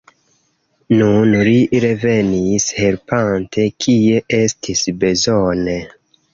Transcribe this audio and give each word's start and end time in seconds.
Nun 1.01 1.35
li 1.47 1.53
revenis 1.83 2.67
helpante, 2.79 3.69
kie 3.87 4.19
estis 4.41 4.85
bezone. 5.07 5.81